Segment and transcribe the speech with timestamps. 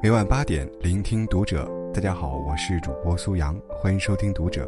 [0.00, 1.68] 每晚八点，聆听读者。
[1.92, 4.64] 大家好，我是主播苏阳，欢迎收听读者。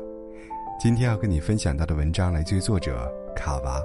[0.80, 3.80] 今天要跟你分享到的文章来自于作者卡娃。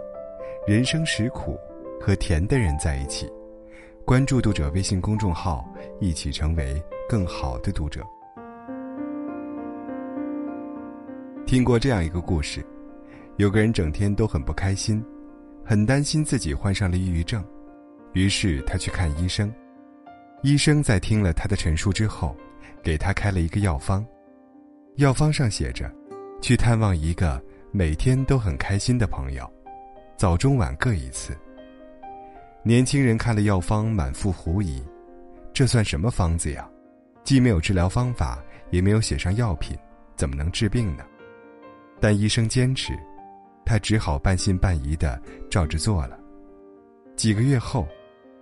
[0.65, 1.55] 人生实苦，
[2.01, 3.31] 和甜的人在一起。
[4.03, 5.63] 关注读者微信公众号，
[5.99, 8.03] 一起成为更好的读者。
[11.45, 12.65] 听过这样一个故事，
[13.37, 14.99] 有个人整天都很不开心，
[15.63, 17.45] 很担心自己患上了抑郁症，
[18.13, 19.53] 于是他去看医生。
[20.41, 22.35] 医生在听了他的陈述之后，
[22.83, 24.05] 给他开了一个药方，
[24.97, 25.91] 药方上写着
[26.39, 29.51] ：“去探望一个每天都很开心的朋友，
[30.17, 31.35] 早中晚各一次。”
[32.61, 34.83] 年轻人看了药方，满腹狐疑
[35.51, 36.69] ：“这算什么方子呀？
[37.23, 39.75] 既没有治疗方法，也没有写上药品，
[40.15, 41.03] 怎么能治病呢？”
[41.99, 42.93] 但医生坚持，
[43.65, 46.19] 他只好半信半疑的照着做了。
[47.15, 47.87] 几个月后。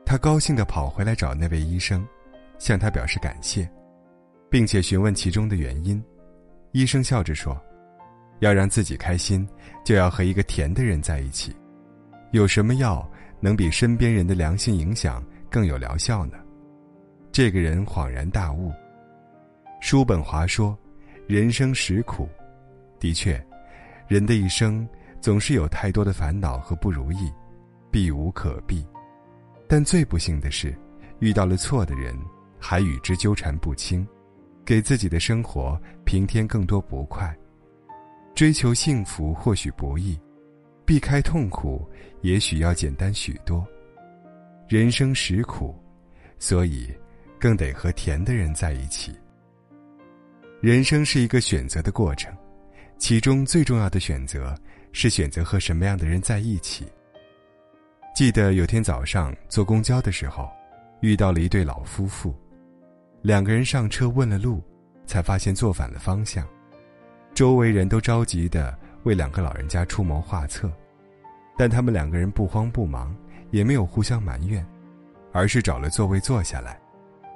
[0.05, 2.05] 他高兴地跑回来找那位医生，
[2.59, 3.67] 向他表示感谢，
[4.49, 6.03] 并且询问其中的原因。
[6.72, 7.59] 医生笑着说
[8.39, 9.47] ：“要让自己开心，
[9.83, 11.55] 就要和一个甜的人在一起。
[12.31, 16.38] 有什么药能比身边人的良性影响更有疗效呢？”
[17.31, 18.72] 这个人恍然大悟。
[19.81, 20.78] 叔本华说
[21.28, 22.30] ：“人生实苦。”
[23.00, 23.44] 的确，
[24.08, 24.88] 人的一生
[25.19, 27.31] 总是有太多的烦恼和不如意，
[27.91, 28.85] 避无可避。
[29.75, 30.71] 但最不幸的是，
[31.17, 32.16] 遇到了错的人，
[32.59, 34.07] 还与之纠缠不清，
[34.63, 37.35] 给自己的生活平添更多不快。
[38.35, 40.16] 追求幸福或许不易，
[40.85, 41.89] 避开痛苦
[42.21, 43.67] 也许要简单许多。
[44.67, 45.75] 人生实苦，
[46.38, 46.88] 所以
[47.39, 49.11] 更得和甜的人在一起。
[50.61, 52.31] 人生是一个选择的过程，
[52.99, 54.55] 其中最重要的选择
[54.91, 56.85] 是选择和什么样的人在一起。
[58.14, 60.47] 记得有天早上坐公交的时候，
[61.00, 62.31] 遇到了一对老夫妇，
[63.23, 64.61] 两个人上车问了路，
[65.08, 66.47] 才发现坐反了方向，
[67.34, 70.72] 周围人都着急的为两个老人家出谋划策，
[71.57, 73.16] 但他们两个人不慌不忙，
[73.50, 74.63] 也没有互相埋怨，
[75.31, 76.80] 而是找了座位坐下来，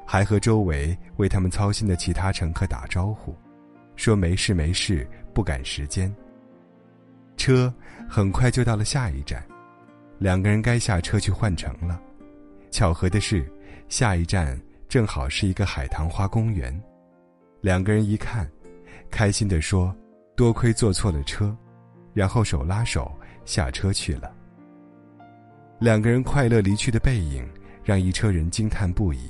[0.06, 3.36] 还和周围为他们操心的其他乘客打招呼，
[3.96, 6.16] 说没事没事，不赶时间。
[7.36, 7.74] 车
[8.08, 9.44] 很快就到了下一站。
[10.20, 12.02] 两个人该下车去换乘了，
[12.72, 13.46] 巧合的是，
[13.88, 16.76] 下一站正好是一个海棠花公园。
[17.62, 18.50] 两个人一看，
[19.12, 19.96] 开心地说
[20.36, 21.56] ：“多亏坐错了车。”
[22.14, 23.12] 然后手拉手
[23.46, 24.34] 下车去了。
[25.80, 27.48] 两个人快乐离去的背影，
[27.84, 29.30] 让一车人惊叹不已。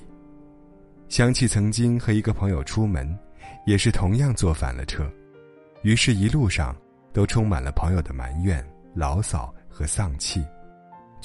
[1.09, 3.17] 想起曾经和一个朋友出门，
[3.65, 5.05] 也是同样坐反了车，
[5.81, 6.73] 于是一路上
[7.11, 8.65] 都充满了朋友的埋怨、
[8.95, 10.41] 牢骚和丧气。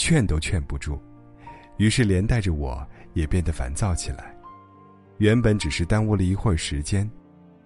[0.05, 1.01] 劝都劝不住，
[1.77, 4.35] 于是连带着我也变得烦躁起来。
[5.19, 7.09] 原本只是耽误了一会儿时间，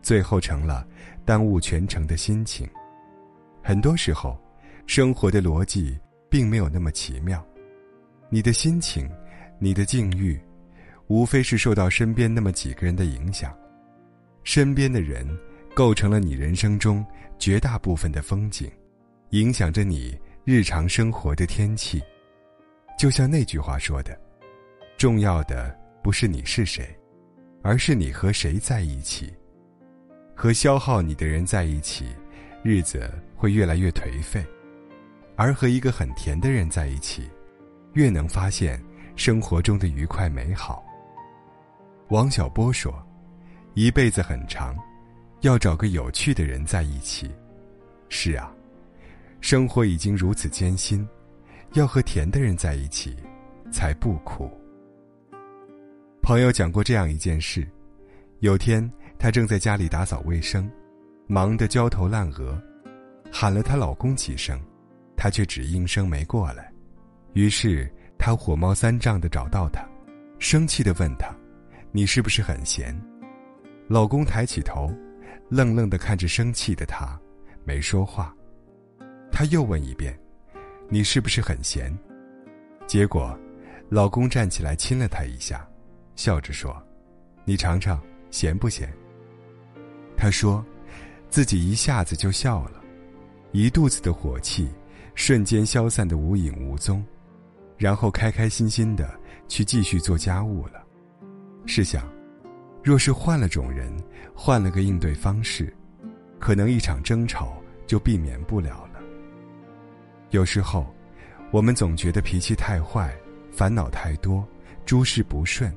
[0.03, 0.87] 最后成了
[1.25, 2.69] 耽误全程的心情。
[3.63, 4.39] 很多时候，
[4.87, 5.99] 生活的逻辑
[6.29, 7.43] 并没有那么奇妙。
[8.29, 9.11] 你的心情，
[9.59, 10.39] 你的境遇，
[11.07, 13.57] 无非是受到身边那么几个人的影响。
[14.45, 15.27] 身边的人，
[15.75, 17.03] 构成了你人生中
[17.39, 18.71] 绝大部分的风景，
[19.31, 20.15] 影响着你
[20.45, 21.99] 日常生活的天气。
[22.97, 24.19] 就像那句话说的，
[24.97, 26.89] 重要的不是你是谁，
[27.63, 29.33] 而是你和谁在一起。
[30.35, 32.07] 和消耗你的人在一起，
[32.63, 34.43] 日子会越来越颓废；
[35.37, 37.29] 而和一个很甜的人在一起，
[37.93, 38.83] 越能发现
[39.15, 40.83] 生活中的愉快美好。
[42.09, 42.95] 王小波说
[43.75, 44.75] ：“一辈子很长，
[45.43, 47.31] 要找个有趣的人在一起。”
[48.09, 48.51] 是啊，
[49.41, 51.07] 生活已经如此艰辛。
[51.77, 53.15] 要和甜的人在一起，
[53.71, 54.51] 才不苦。
[56.23, 57.69] 朋友讲过这样一件事：
[58.39, 60.71] 有天她正在家里打扫卫生，
[61.27, 62.59] 忙得焦头烂额，
[63.31, 64.59] 喊了她老公几声，
[65.19, 66.73] 他却只应声没过来。
[67.35, 69.87] 于是她火冒三丈的找到他，
[70.39, 71.29] 生气的问他
[71.93, 72.99] ：“你是不是很闲？”
[73.87, 74.91] 老公抬起头，
[75.51, 77.21] 愣愣的看着生气的他，
[77.65, 78.35] 没说话。
[79.31, 80.19] 他又问一遍。
[80.89, 81.93] 你是不是很闲？
[82.87, 83.37] 结果，
[83.89, 85.69] 老公站起来亲了她一下，
[86.15, 86.81] 笑着说
[87.45, 88.01] ：“你尝尝，
[88.31, 88.93] 咸不咸？”
[90.17, 90.65] 她说，
[91.29, 92.81] 自己一下子就笑了，
[93.51, 94.69] 一肚子的火气
[95.17, 97.05] 瞬间消散的无影无踪，
[97.77, 99.13] 然后开开心心的
[99.49, 100.85] 去继续做家务了。
[101.67, 102.09] 试想，
[102.81, 103.93] 若是换了种人，
[104.33, 105.77] 换了个应对方式，
[106.39, 108.86] 可能一场争吵就避免不了。
[110.31, 110.87] 有时候，
[111.51, 113.15] 我们总觉得脾气太坏，
[113.51, 114.47] 烦恼太多，
[114.85, 115.75] 诸事不顺。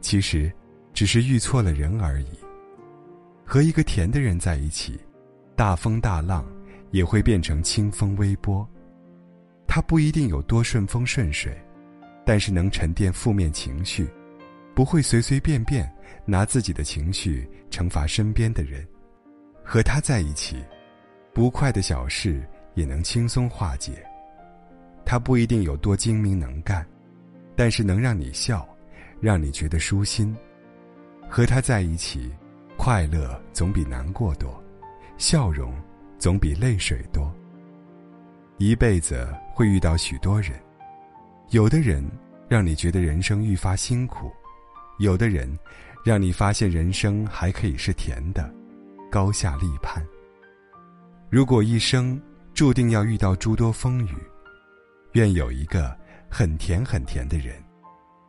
[0.00, 0.52] 其实，
[0.92, 2.38] 只是遇错了人而已。
[3.44, 5.00] 和一个甜的人在一起，
[5.56, 6.46] 大风大浪
[6.90, 8.66] 也会变成清风微波。
[9.66, 11.56] 他不一定有多顺风顺水，
[12.24, 14.08] 但是能沉淀负面情绪，
[14.74, 15.90] 不会随随便便
[16.24, 18.86] 拿自己的情绪惩罚身边的人。
[19.64, 20.64] 和他在一起，
[21.32, 24.04] 不快的小事也能轻松化解。
[25.04, 26.86] 他不一定有多精明能干，
[27.56, 28.68] 但是能让你笑，
[29.20, 30.36] 让你觉得舒心。
[31.28, 32.30] 和他在一起。
[32.82, 34.58] 快乐总比难过多，
[35.18, 35.70] 笑容
[36.18, 37.30] 总比泪水多。
[38.56, 40.58] 一辈子会遇到许多人，
[41.50, 42.02] 有的人
[42.48, 44.32] 让你觉得人生愈发辛苦，
[44.98, 45.46] 有的人
[46.02, 48.50] 让你发现人生还可以是甜的，
[49.10, 50.02] 高下立判。
[51.28, 52.18] 如果一生
[52.60, 54.14] 注定要遇到诸多风雨，
[55.12, 55.96] 愿有一个
[56.28, 57.54] 很甜很甜的人，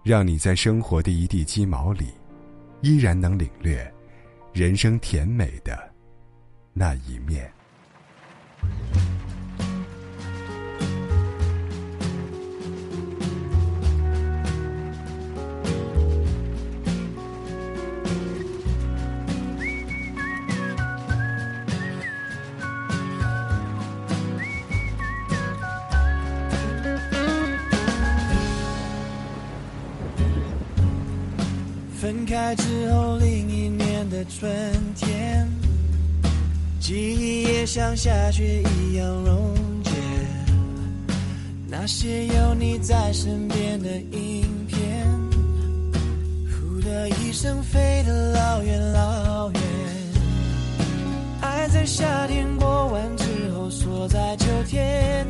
[0.06, 2.06] 让你在生活的一地鸡毛里，
[2.80, 3.94] 依然能领略。
[4.54, 5.78] 人生甜美的
[6.72, 7.52] 那一面。
[32.12, 34.52] 分开之后，另一年的春
[34.98, 35.48] 天，
[36.78, 39.92] 记忆也像下雪一样溶解。
[41.70, 45.08] 那些有你在身边的影片，
[46.52, 49.62] 呼的一声飞得老远老远。
[51.40, 53.24] 爱在夏天过完之
[53.56, 55.26] 后锁在秋天，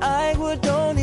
[0.00, 1.01] 爱过冬天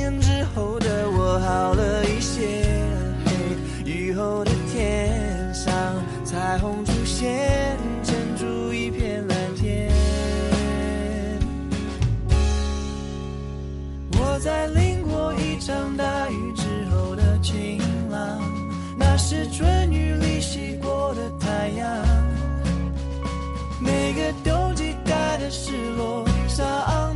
[14.39, 17.77] 在淋过一场大雨之后的晴
[18.09, 18.39] 朗，
[18.97, 21.87] 那是春雨里洗过的太阳。
[23.81, 26.65] 每个冬季带的失落，伤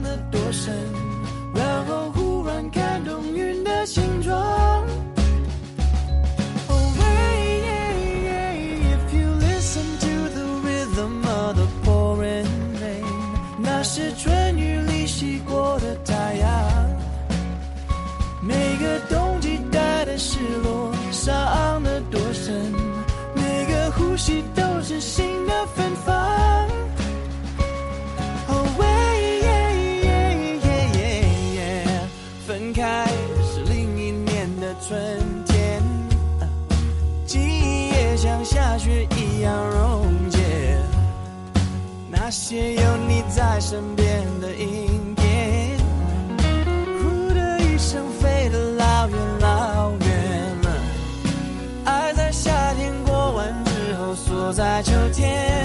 [0.03, 0.73] 得多深，
[24.55, 26.15] 都是新的芬芳。
[28.47, 28.85] 哦喂
[29.41, 29.47] 耶
[30.03, 30.07] 耶
[30.63, 30.67] 耶
[30.97, 31.01] 耶
[31.55, 31.59] 耶，
[32.47, 33.05] 分开
[33.43, 35.81] 是另一年的春天，
[37.25, 40.77] 记忆也像下雪一样溶解，
[42.09, 44.52] 那些有你在身边的。
[54.83, 55.62] 秋天，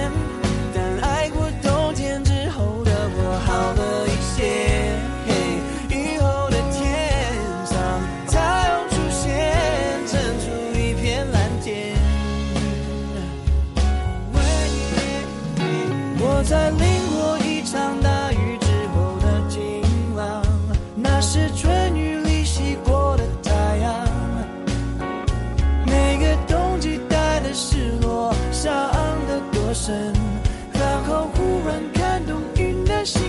[30.72, 33.22] 然后忽然看懂云的心